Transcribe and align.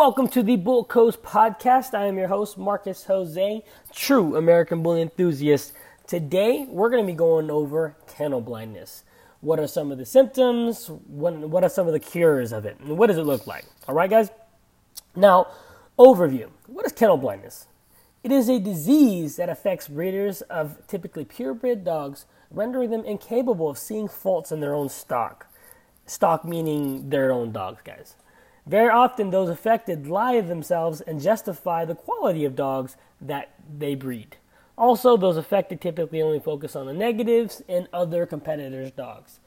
Welcome 0.00 0.28
to 0.28 0.42
the 0.42 0.56
Bull 0.56 0.82
Coast 0.82 1.22
Podcast. 1.22 1.92
I 1.92 2.06
am 2.06 2.16
your 2.16 2.28
host, 2.28 2.56
Marcus 2.56 3.04
Jose, 3.04 3.62
true 3.92 4.34
American 4.34 4.82
bull 4.82 4.96
enthusiast. 4.96 5.74
Today, 6.06 6.64
we're 6.70 6.88
going 6.88 7.04
to 7.04 7.06
be 7.06 7.14
going 7.14 7.50
over 7.50 7.94
kennel 8.06 8.40
blindness. 8.40 9.04
What 9.42 9.60
are 9.60 9.66
some 9.66 9.92
of 9.92 9.98
the 9.98 10.06
symptoms? 10.06 10.88
What, 11.06 11.36
what 11.40 11.64
are 11.64 11.68
some 11.68 11.86
of 11.86 11.92
the 11.92 12.00
cures 12.00 12.50
of 12.50 12.64
it? 12.64 12.80
And 12.80 12.96
what 12.96 13.08
does 13.08 13.18
it 13.18 13.24
look 13.24 13.46
like? 13.46 13.66
All 13.86 13.94
right, 13.94 14.08
guys? 14.08 14.30
Now, 15.14 15.48
overview. 15.98 16.48
What 16.66 16.86
is 16.86 16.92
kennel 16.92 17.18
blindness? 17.18 17.66
It 18.24 18.32
is 18.32 18.48
a 18.48 18.58
disease 18.58 19.36
that 19.36 19.50
affects 19.50 19.86
breeders 19.86 20.40
of 20.40 20.78
typically 20.86 21.26
purebred 21.26 21.84
dogs, 21.84 22.24
rendering 22.50 22.88
them 22.88 23.04
incapable 23.04 23.68
of 23.68 23.76
seeing 23.76 24.08
faults 24.08 24.50
in 24.50 24.60
their 24.60 24.74
own 24.74 24.88
stock. 24.88 25.46
Stock 26.06 26.42
meaning 26.42 27.10
their 27.10 27.30
own 27.30 27.52
dogs, 27.52 27.82
guys. 27.84 28.14
Very 28.70 28.88
often, 28.88 29.30
those 29.30 29.48
affected 29.48 30.06
lie 30.06 30.36
to 30.36 30.46
themselves 30.46 31.00
and 31.00 31.20
justify 31.20 31.84
the 31.84 31.96
quality 31.96 32.44
of 32.44 32.54
dogs 32.54 32.96
that 33.20 33.50
they 33.68 33.96
breed. 33.96 34.36
Also, 34.78 35.16
those 35.16 35.36
affected 35.36 35.80
typically 35.80 36.22
only 36.22 36.38
focus 36.38 36.76
on 36.76 36.86
the 36.86 36.92
negatives 36.92 37.62
in 37.66 37.88
other 37.92 38.26
competitors' 38.26 38.92
dogs. 38.92 39.40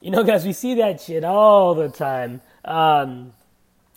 You 0.00 0.10
know, 0.10 0.24
guys, 0.24 0.44
we 0.44 0.52
see 0.52 0.74
that 0.74 1.00
shit 1.00 1.22
all 1.22 1.76
the 1.76 1.88
time. 1.88 2.40
Um, 2.64 3.32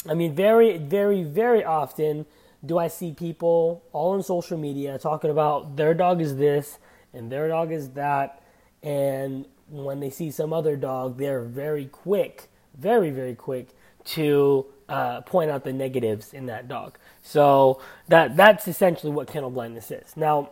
I 0.08 0.14
mean, 0.14 0.36
very, 0.36 0.78
very, 0.78 1.24
very 1.24 1.64
often 1.64 2.28
do 2.64 2.78
I 2.78 2.88
see 2.88 3.14
people 3.14 3.82
all 3.94 4.12
on 4.12 4.22
social 4.22 4.60
media 4.60 5.00
talking 5.00 5.32
about 5.32 5.76
their 5.76 5.96
dog 5.96 6.22
is 6.22 6.36
this 6.38 6.78
and 7.16 7.32
their 7.32 7.48
dog 7.48 7.72
is 7.72 7.90
that. 7.94 8.44
And 8.84 9.48
when 9.72 10.02
they 10.02 10.12
see 10.12 10.30
some 10.30 10.54
other 10.54 10.76
dog, 10.76 11.18
they're 11.18 11.42
very 11.42 11.86
quick, 11.86 12.52
very, 12.78 13.10
very 13.10 13.34
quick 13.34 13.70
to 14.06 14.66
uh, 14.90 15.22
point 15.22 15.50
out 15.50 15.64
the 15.64 15.74
negatives 15.74 16.34
in 16.34 16.48
that 16.48 16.68
dog. 16.68 16.98
So 17.22 17.82
that 18.08 18.36
that's 18.36 18.68
essentially 18.68 19.12
what 19.12 19.28
kennel 19.28 19.50
blindness 19.50 19.92
is. 19.92 20.18
Now, 20.18 20.50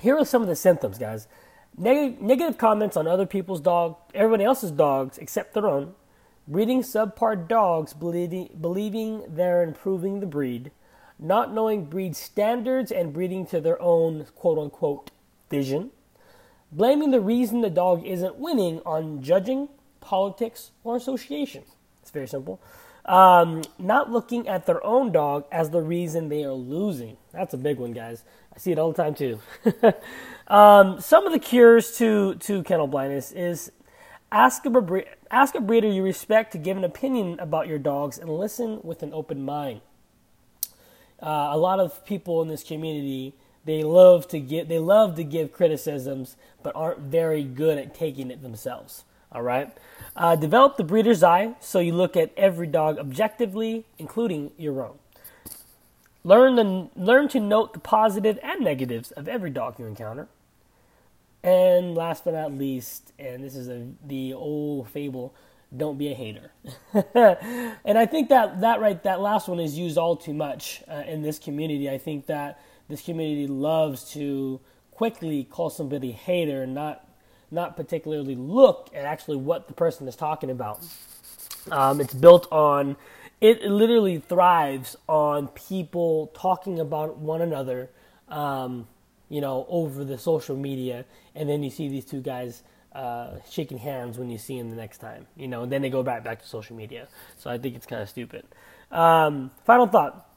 here 0.00 0.16
are 0.16 0.24
some 0.24 0.42
of 0.42 0.48
the 0.48 0.56
symptoms, 0.56 0.98
guys. 0.98 1.28
Neg- 1.76 2.20
negative 2.20 2.58
comments 2.58 2.96
on 2.96 3.06
other 3.06 3.26
people's 3.26 3.60
dog, 3.60 3.96
everybody 4.14 4.44
else's 4.44 4.70
dogs 4.70 5.18
except 5.18 5.54
their 5.54 5.66
own. 5.66 5.94
Breeding 6.48 6.82
subpar 6.82 7.46
dogs, 7.46 7.92
believing, 7.92 8.50
believing 8.60 9.24
they're 9.28 9.62
improving 9.62 10.20
the 10.20 10.26
breed. 10.26 10.72
Not 11.18 11.52
knowing 11.52 11.84
breed 11.84 12.16
standards 12.16 12.90
and 12.90 13.12
breeding 13.12 13.46
to 13.46 13.60
their 13.60 13.80
own 13.80 14.26
quote 14.34 14.58
unquote 14.58 15.10
vision. 15.50 15.90
Blaming 16.72 17.10
the 17.10 17.20
reason 17.20 17.60
the 17.60 17.70
dog 17.70 18.06
isn't 18.06 18.36
winning 18.36 18.80
on 18.86 19.22
judging, 19.22 19.68
politics, 20.00 20.70
or 20.82 20.96
association. 20.96 21.64
It's 22.02 22.10
very 22.10 22.26
simple. 22.26 22.60
Um, 23.04 23.62
not 23.78 24.10
looking 24.10 24.46
at 24.46 24.66
their 24.66 24.84
own 24.84 25.10
dog 25.12 25.46
as 25.50 25.70
the 25.70 25.80
reason 25.80 26.28
they 26.28 26.44
are 26.44 26.52
losing. 26.52 27.16
That's 27.32 27.54
a 27.54 27.58
big 27.58 27.78
one, 27.78 27.92
guys. 27.92 28.24
I 28.54 28.58
see 28.58 28.72
it 28.72 28.78
all 28.78 28.92
the 28.92 29.02
time 29.02 29.14
too. 29.14 29.40
um, 30.48 31.00
some 31.00 31.26
of 31.26 31.32
the 31.32 31.38
cures 31.38 31.96
to, 31.98 32.34
to 32.36 32.62
kennel 32.62 32.86
blindness 32.86 33.32
is 33.32 33.72
ask 34.30 34.64
a, 34.66 34.70
bre- 34.70 35.00
ask 35.30 35.54
a 35.54 35.60
breeder 35.60 35.88
you 35.88 36.02
respect 36.02 36.52
to 36.52 36.58
give 36.58 36.76
an 36.76 36.84
opinion 36.84 37.38
about 37.40 37.68
your 37.68 37.78
dogs 37.78 38.18
and 38.18 38.30
listen 38.30 38.80
with 38.82 39.02
an 39.02 39.12
open 39.12 39.44
mind. 39.44 39.80
Uh, 41.22 41.48
a 41.52 41.58
lot 41.58 41.80
of 41.80 42.04
people 42.04 42.42
in 42.42 42.48
this 42.48 42.62
community 42.62 43.34
they 43.64 43.82
love 43.82 44.26
to 44.28 44.40
get 44.40 44.68
they 44.68 44.78
love 44.78 45.16
to 45.16 45.24
give 45.24 45.52
criticisms 45.52 46.36
but 46.62 46.74
aren't 46.74 47.00
very 47.00 47.44
good 47.44 47.76
at 47.76 47.94
taking 47.94 48.30
it 48.30 48.42
themselves 48.42 49.04
all 49.32 49.42
right. 49.42 49.72
Uh, 50.16 50.34
develop 50.36 50.76
the 50.76 50.84
breeder's 50.84 51.22
eye 51.22 51.54
so 51.60 51.78
you 51.78 51.92
look 51.92 52.16
at 52.16 52.32
every 52.36 52.66
dog 52.66 52.98
objectively, 52.98 53.86
including 53.98 54.50
your 54.58 54.82
own. 54.82 54.98
Learn, 56.22 56.56
the, 56.56 56.90
learn 56.96 57.28
to 57.28 57.40
note 57.40 57.72
the 57.72 57.78
positive 57.78 58.38
and 58.42 58.60
negatives 58.60 59.10
of 59.12 59.28
every 59.28 59.50
dog 59.50 59.78
you 59.78 59.86
encounter. 59.86 60.28
And 61.42 61.94
last 61.94 62.24
but 62.24 62.34
not 62.34 62.52
least, 62.52 63.12
and 63.18 63.42
this 63.42 63.56
is 63.56 63.68
a, 63.68 63.86
the 64.06 64.34
old 64.34 64.90
fable, 64.90 65.34
don't 65.74 65.96
be 65.96 66.10
a 66.10 66.14
hater. 66.14 66.50
and 67.84 67.96
I 67.96 68.04
think 68.04 68.28
that 68.28 68.60
that 68.60 68.80
right, 68.80 69.02
that 69.04 69.20
last 69.20 69.48
one 69.48 69.60
is 69.60 69.78
used 69.78 69.96
all 69.96 70.16
too 70.16 70.34
much 70.34 70.82
uh, 70.90 71.04
in 71.06 71.22
this 71.22 71.38
community. 71.38 71.88
I 71.88 71.96
think 71.96 72.26
that 72.26 72.60
this 72.88 73.00
community 73.00 73.46
loves 73.46 74.10
to 74.12 74.60
quickly 74.90 75.44
call 75.44 75.70
somebody 75.70 76.12
hater 76.12 76.62
and 76.62 76.74
not 76.74 77.06
not 77.50 77.76
particularly 77.76 78.34
look 78.34 78.90
at 78.94 79.04
actually 79.04 79.36
what 79.36 79.66
the 79.68 79.74
person 79.74 80.06
is 80.08 80.16
talking 80.16 80.50
about. 80.50 80.84
Um, 81.70 82.00
it's 82.00 82.14
built 82.14 82.50
on, 82.50 82.96
it 83.40 83.62
literally 83.62 84.18
thrives 84.18 84.96
on 85.08 85.48
people 85.48 86.30
talking 86.34 86.78
about 86.78 87.18
one 87.18 87.42
another, 87.42 87.90
um, 88.28 88.86
you 89.28 89.40
know, 89.40 89.66
over 89.68 90.04
the 90.04 90.18
social 90.18 90.56
media, 90.56 91.04
and 91.34 91.48
then 91.48 91.62
you 91.62 91.70
see 91.70 91.88
these 91.88 92.04
two 92.04 92.20
guys 92.20 92.62
uh, 92.92 93.36
shaking 93.48 93.78
hands 93.78 94.18
when 94.18 94.30
you 94.30 94.38
see 94.38 94.58
them 94.58 94.70
the 94.70 94.76
next 94.76 94.98
time, 94.98 95.26
you 95.36 95.46
know, 95.46 95.62
and 95.62 95.72
then 95.72 95.82
they 95.82 95.90
go 95.90 96.02
back 96.02 96.24
back 96.24 96.40
to 96.42 96.48
social 96.48 96.76
media. 96.76 97.06
So 97.36 97.50
I 97.50 97.58
think 97.58 97.76
it's 97.76 97.86
kind 97.86 98.02
of 98.02 98.08
stupid. 98.08 98.44
Um, 98.90 99.52
final 99.64 99.86
thought: 99.86 100.28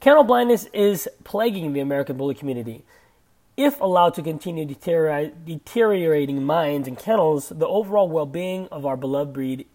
Kennel 0.00 0.24
blindness 0.24 0.66
is 0.72 1.08
plaguing 1.22 1.72
the 1.72 1.80
American 1.80 2.16
bully 2.16 2.34
community. 2.34 2.84
If 3.56 3.80
allowed 3.80 4.14
to 4.14 4.22
continue 4.22 4.64
deteriorating 4.64 6.42
minds 6.42 6.88
and 6.88 6.98
kennels, 6.98 7.50
the 7.50 7.68
overall 7.68 8.08
well-being 8.08 8.66
of 8.72 8.84
our 8.84 8.96
beloved 8.96 9.32
breed 9.32 9.66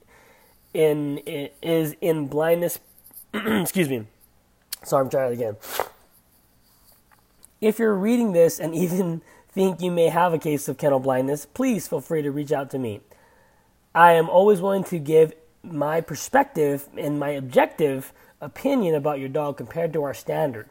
in 0.73 1.19
is 1.19 1.95
in 2.01 2.27
blindness. 2.27 2.79
excuse 3.33 3.87
me. 3.89 4.05
Sorry, 4.83 5.03
I'm 5.03 5.09
trying 5.09 5.31
it 5.31 5.35
again. 5.35 5.55
If 7.61 7.79
you're 7.79 7.95
reading 7.95 8.33
this 8.33 8.59
and 8.59 8.75
even 8.75 9.21
think 9.49 9.81
you 9.81 9.91
may 9.91 10.09
have 10.09 10.33
a 10.33 10.39
case 10.39 10.67
of 10.67 10.77
kennel 10.77 10.99
blindness, 10.99 11.45
please 11.45 11.87
feel 11.87 12.01
free 12.01 12.21
to 12.21 12.31
reach 12.31 12.51
out 12.51 12.69
to 12.71 12.79
me. 12.79 12.99
I 13.95 14.11
am 14.13 14.29
always 14.29 14.61
willing 14.61 14.83
to 14.85 14.99
give 14.99 15.33
my 15.63 16.01
perspective 16.01 16.87
and 16.97 17.17
my 17.17 17.29
objective 17.29 18.13
opinion 18.41 18.95
about 18.95 19.19
your 19.19 19.29
dog 19.29 19.57
compared 19.57 19.93
to 19.93 20.03
our 20.03 20.13
standard 20.13 20.69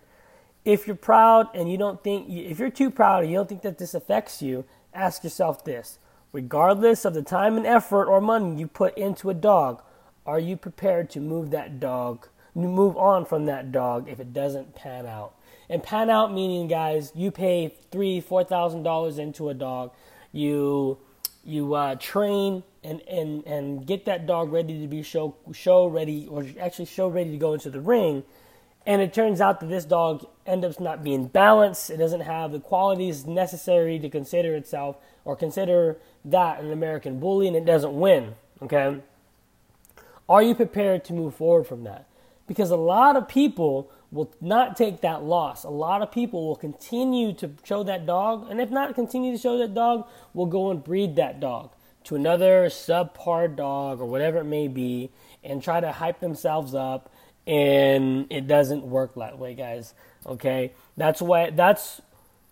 if 0.65 0.87
you're 0.87 0.97
proud 0.97 1.49
and 1.55 1.71
you 1.71 1.79
don't 1.79 2.03
think, 2.03 2.29
if 2.29 2.59
you're 2.59 2.71
too 2.71 2.91
proud 2.91 3.23
and 3.23 3.33
you 3.33 3.39
don't 3.39 3.49
think 3.49 3.63
that 3.63 3.79
this 3.79 3.95
affects 3.95 4.43
you, 4.43 4.65
ask 4.93 5.25
yourself 5.25 5.65
this. 5.65 5.99
Regardless 6.33 7.05
of 7.05 7.15
the 7.15 7.23
time 7.23 7.57
and 7.57 7.67
effort 7.67 8.07
or 8.07 8.21
money 8.21 8.61
you 8.61 8.67
put 8.67 8.97
into 8.99 9.31
a 9.31 9.35
dog, 9.35 9.83
are 10.27 10.39
you 10.39 10.57
prepared 10.57 11.09
to 11.11 11.21
move 11.21 11.51
that 11.51 11.81
dog, 11.81 12.29
move 12.55 12.97
on 12.97 13.25
from 13.25 13.47
that 13.47 13.73
dog 13.73 14.09
if 14.09 14.21
it 14.21 14.35
doesn't 14.35 14.75
pan 14.75 15.07
out? 15.07 15.35
And 15.71 15.83
pan 15.83 16.11
out 16.11 16.33
meaning, 16.33 16.69
guys, 16.69 17.13
you 17.15 17.31
pay 17.31 17.75
three, 17.91 18.21
four 18.21 18.45
thousand 18.45 18.83
dollars 18.83 19.19
into 19.19 19.49
a 19.49 19.55
dog, 19.55 19.93
you 20.33 20.99
you 21.45 21.75
uh, 21.75 21.95
train 21.95 22.63
and, 22.85 23.01
and 23.09 23.47
and 23.47 23.87
get 23.87 24.05
that 24.05 24.27
dog 24.27 24.53
ready 24.53 24.81
to 24.81 24.87
be 24.87 25.03
show 25.03 25.35
show 25.53 25.87
ready 25.87 26.27
or 26.27 26.47
actually 26.61 26.85
show 26.85 27.09
ready 27.09 27.31
to 27.31 27.39
go 27.39 27.55
into 27.55 27.71
the 27.71 27.81
ring 27.81 28.23
and 28.88 29.03
it 29.03 29.12
turns 29.12 29.43
out 29.43 29.60
that 29.60 29.66
this 29.66 29.84
dog 29.84 30.26
ends 30.47 30.65
up 30.65 30.81
not 30.81 31.04
being 31.04 31.26
balanced. 31.26 31.91
It 31.91 31.99
doesn't 31.99 32.22
have 32.22 32.53
the 32.53 32.59
qualities 32.59 33.26
necessary 33.26 33.99
to 33.99 34.09
consider 34.09 34.56
itself 34.56 34.97
or 35.26 35.37
consider 35.37 35.99
that 36.25 36.59
an 36.60 36.72
American 36.72 37.21
bully, 37.21 37.47
and 37.47 37.54
it 37.54 37.66
doesn't 37.66 37.93
win. 37.93 38.34
Okay? 38.62 38.97
Are 40.27 40.43
you 40.43 40.54
prepared 40.54 41.04
to 41.04 41.12
move 41.12 41.34
forward 41.34 41.66
from 41.66 41.84
that? 41.84 42.09
Because 42.47 42.71
a 42.71 42.77
lot 42.77 43.15
of 43.15 43.28
people 43.28 43.91
will 44.10 44.32
not 44.41 44.75
take 44.75 45.03
that 45.03 45.22
loss. 45.22 45.65
A 45.65 45.69
lot 45.69 46.00
of 46.00 46.10
people 46.10 46.47
will 46.47 46.56
continue 46.56 47.34
to 47.34 47.50
show 47.65 47.82
that 47.82 48.06
dog, 48.06 48.50
and 48.50 48.59
if 48.59 48.71
not 48.71 48.94
continue 48.94 49.32
to 49.32 49.38
show 49.38 49.59
that 49.59 49.75
dog, 49.75 50.09
will 50.32 50.47
go 50.47 50.71
and 50.71 50.82
breed 50.82 51.15
that 51.16 51.41
dog 51.41 51.72
to 52.04 52.15
another 52.15 52.71
subpar 52.71 53.54
dog 53.54 54.00
or 54.00 54.06
whatever 54.06 54.38
it 54.38 54.44
may 54.44 54.66
be 54.66 55.10
and 55.44 55.62
try 55.62 55.78
to 55.78 55.93
hype 55.93 56.21
themselves 56.21 56.75
up 56.75 57.12
and 57.48 58.26
it 58.28 58.47
doesn't 58.47 58.84
work 58.84 59.15
that 59.15 59.39
way, 59.39 59.54
guys. 59.54 59.95
Okay, 60.27 60.74
that's 60.98 61.22
why 61.22 61.48
that's 61.50 62.03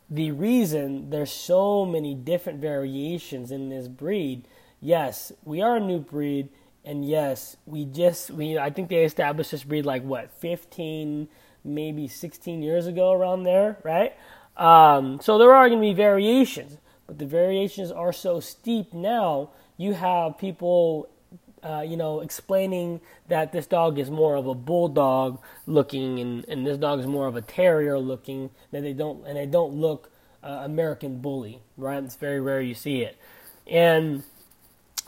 the 0.09 0.31
reason 0.31 1.11
there's 1.11 1.31
so 1.31 1.85
many 1.85 2.15
different 2.15 2.61
variations 2.61 3.51
in 3.53 3.69
this 3.69 3.89
breed. 3.89 4.49
Yes, 4.81 5.33
we 5.45 5.61
are 5.61 5.77
a 5.77 5.81
new 5.81 5.99
breed, 5.99 6.49
and 6.83 7.07
yes, 7.07 7.59
we 7.67 7.85
just 7.85 8.31
we 8.31 8.59
I 8.59 8.71
think 8.71 8.89
they 8.89 9.05
established 9.05 9.51
this 9.51 9.65
breed 9.65 9.85
like 9.85 10.03
what 10.03 10.31
15, 10.31 11.29
maybe 11.63 12.09
16 12.09 12.63
years 12.63 12.87
ago, 12.87 13.13
around 13.13 13.45
there, 13.45 13.79
right? 13.85 14.17
Um, 14.57 15.21
so 15.21 15.37
there 15.37 15.53
are 15.53 15.69
going 15.69 15.83
to 15.83 15.87
be 15.87 15.93
variations, 15.93 16.79
but 17.07 17.19
the 17.19 17.27
variations 17.27 17.93
are 17.93 18.15
so 18.15 18.41
steep 18.41 18.95
now. 18.95 19.51
You 19.77 19.93
have 19.93 20.39
people 20.39 21.11
uh, 21.67 21.81
you 21.81 21.97
know, 21.97 22.21
explaining 22.21 23.01
that 23.29 23.53
this 23.53 23.67
dog 23.67 23.99
is 23.99 24.09
more 24.09 24.37
of 24.37 24.47
a 24.47 24.55
bulldog 24.55 25.41
looking, 25.67 26.21
and, 26.21 26.45
and 26.49 26.67
this 26.67 26.79
dog 26.79 27.01
is 27.01 27.07
more 27.07 27.27
of 27.27 27.35
a 27.35 27.43
terrier 27.43 27.99
looking. 27.99 28.51
That 28.71 28.83
they 28.83 28.93
don't 28.93 29.27
and 29.27 29.37
they 29.37 29.47
don't 29.47 29.73
look 29.75 30.11
uh, 30.45 30.61
American 30.63 31.19
bully, 31.21 31.61
right? 31.77 32.03
It's 32.05 32.15
very 32.15 32.41
rare 32.41 32.61
you 32.61 32.75
see 32.75 33.03
it. 33.03 33.19
And 33.67 34.23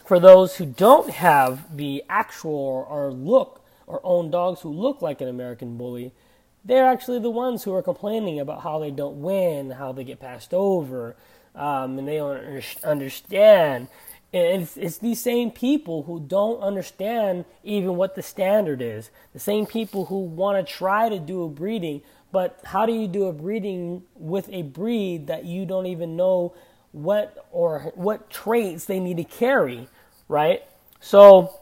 for 0.05 0.19
those 0.19 0.57
who 0.57 0.67
don't 0.67 1.11
have 1.11 1.77
the 1.77 2.03
actual 2.09 2.87
or 2.91 3.13
look 3.13 3.65
or 3.87 4.01
own 4.03 4.31
dogs 4.31 4.63
who 4.63 4.71
look 4.71 5.01
like 5.01 5.21
an 5.21 5.29
American 5.29 5.77
bully, 5.77 6.13
they're 6.65 6.89
actually 6.89 7.21
the 7.21 7.31
ones 7.31 7.63
who 7.63 7.73
are 7.73 7.83
complaining 7.83 8.41
about 8.41 8.63
how 8.63 8.81
they 8.81 8.91
don't 8.91 9.23
win, 9.23 9.71
how 9.71 9.93
they 9.93 10.03
get 10.03 10.19
passed 10.19 10.53
over, 10.53 11.15
um, 11.55 11.99
and 11.99 12.09
they 12.09 12.17
don't 12.17 12.77
understand. 12.85 13.89
And 14.33 14.63
it's, 14.63 14.77
it's 14.77 14.99
these 14.99 15.23
same 15.23 15.51
people 15.51 16.03
who 16.03 16.21
don't 16.21 16.61
understand 16.61 17.47
even 17.65 17.97
what 17.97 18.15
the 18.15 18.23
standard 18.23 18.83
is. 18.83 19.11
The 19.33 19.39
same 19.39 19.65
people 19.65 20.07
who 20.07 20.19
want 20.21 20.65
to 20.65 20.73
try 20.73 21.09
to 21.09 21.19
do 21.19 21.45
a 21.45 21.49
breeding, 21.49 22.03
but 22.31 22.61
how 22.65 22.85
do 22.85 22.93
you 22.93 23.09
do 23.09 23.25
a 23.25 23.33
breeding 23.33 24.03
with 24.15 24.49
a 24.51 24.63
breed 24.63 25.29
that 25.29 25.45
you 25.47 25.65
don't 25.65 25.87
even 25.87 26.17
know 26.17 26.55
what 26.93 27.47
or 27.53 27.93
what 27.95 28.29
traits 28.29 28.85
they 28.85 29.01
need 29.01 29.17
to 29.17 29.25
carry, 29.25 29.89
right? 30.29 30.63
So, 31.01 31.59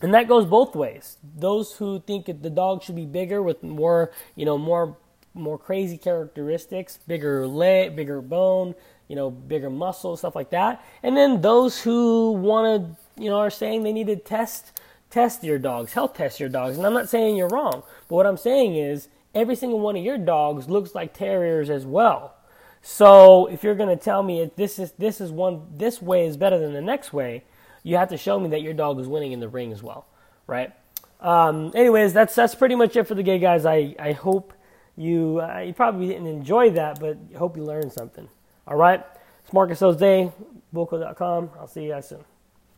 and 0.00 0.14
that 0.14 0.28
goes 0.28 0.46
both 0.46 0.74
ways. 0.74 1.18
Those 1.36 1.74
who 1.74 2.00
think 2.00 2.26
the 2.26 2.50
dog 2.50 2.82
should 2.82 2.96
be 2.96 3.06
bigger 3.06 3.42
with 3.42 3.62
more, 3.62 4.12
you 4.34 4.46
know, 4.46 4.56
more 4.56 4.96
more 5.34 5.58
crazy 5.58 5.96
characteristics, 5.96 6.98
bigger 7.06 7.46
leg, 7.46 7.96
bigger 7.96 8.20
bone, 8.20 8.74
you 9.12 9.16
know, 9.16 9.30
bigger 9.30 9.68
muscle, 9.68 10.16
stuff 10.16 10.34
like 10.34 10.48
that. 10.48 10.82
And 11.02 11.14
then 11.14 11.42
those 11.42 11.82
who 11.82 12.32
want 12.32 12.96
to, 12.96 13.22
you 13.22 13.28
know, 13.28 13.36
are 13.36 13.50
saying 13.50 13.82
they 13.82 13.92
need 13.92 14.06
to 14.06 14.16
test 14.16 14.72
test 15.10 15.44
your 15.44 15.58
dogs, 15.58 15.92
health 15.92 16.14
test 16.14 16.40
your 16.40 16.48
dogs. 16.48 16.78
And 16.78 16.86
I'm 16.86 16.94
not 16.94 17.10
saying 17.10 17.36
you're 17.36 17.50
wrong, 17.50 17.82
but 18.08 18.16
what 18.16 18.26
I'm 18.26 18.38
saying 18.38 18.74
is 18.74 19.08
every 19.34 19.54
single 19.54 19.80
one 19.80 19.98
of 19.98 20.02
your 20.02 20.16
dogs 20.16 20.70
looks 20.70 20.94
like 20.94 21.12
terriers 21.12 21.68
as 21.68 21.84
well. 21.84 22.36
So 22.80 23.48
if 23.48 23.62
you're 23.62 23.74
going 23.74 23.94
to 23.94 24.02
tell 24.02 24.22
me 24.22 24.50
this 24.56 24.78
is 24.78 24.92
this 24.92 25.20
is 25.20 25.30
one 25.30 25.66
this 25.76 26.00
way 26.00 26.24
is 26.24 26.38
better 26.38 26.58
than 26.58 26.72
the 26.72 26.80
next 26.80 27.12
way, 27.12 27.44
you 27.82 27.98
have 27.98 28.08
to 28.08 28.16
show 28.16 28.40
me 28.40 28.48
that 28.48 28.62
your 28.62 28.72
dog 28.72 28.98
is 28.98 29.08
winning 29.08 29.32
in 29.32 29.40
the 29.40 29.48
ring 29.48 29.74
as 29.74 29.82
well, 29.82 30.06
right? 30.46 30.72
Um, 31.20 31.70
anyways, 31.74 32.14
that's 32.14 32.34
that's 32.34 32.54
pretty 32.54 32.76
much 32.76 32.96
it 32.96 33.06
for 33.06 33.14
the 33.14 33.22
gay 33.22 33.38
guys. 33.38 33.66
I 33.66 33.94
I 33.98 34.12
hope 34.12 34.54
you 34.96 35.42
uh, 35.42 35.58
you 35.58 35.74
probably 35.74 36.06
didn't 36.06 36.28
enjoy 36.28 36.70
that, 36.70 36.98
but 36.98 37.18
hope 37.36 37.58
you 37.58 37.64
learned 37.64 37.92
something. 37.92 38.30
All 38.66 38.76
right, 38.76 39.04
it's 39.42 39.52
Marcus 39.52 39.80
Jose, 39.80 40.32
Bulco.com. 40.72 41.50
I'll 41.58 41.66
see 41.66 41.84
you 41.84 41.90
guys 41.90 42.08
soon. 42.08 42.24